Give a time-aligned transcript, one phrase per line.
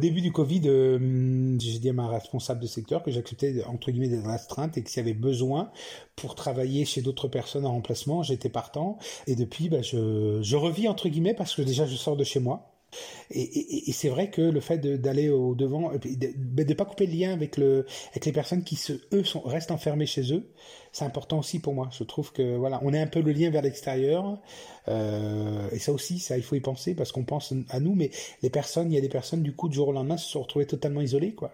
[0.00, 4.08] début du Covid, euh, j'ai dit à ma responsable de secteur que j'acceptais entre guillemets
[4.08, 5.70] d'être astreinte et que s'il y avait besoin
[6.16, 8.98] pour travailler chez d'autres personnes en remplacement, j'étais partant.
[9.28, 12.40] Et depuis, bah, je, je revis entre guillemets parce que déjà je sors de chez
[12.40, 12.70] moi.
[13.30, 17.32] Et, c'est vrai que le fait d'aller au devant, de ne pas couper le lien
[17.32, 20.50] avec le avec les personnes qui se eux restent enfermés chez eux,
[20.92, 21.88] c'est important aussi pour moi.
[21.92, 24.40] Je trouve que voilà, on est un peu le lien vers l'extérieur,
[24.88, 28.10] euh, et ça aussi, ça il faut y penser parce qu'on pense à nous, mais
[28.42, 30.42] les personnes, il y a des personnes du coup du jour au lendemain se sont
[30.42, 31.52] retrouvées totalement isolées quoi.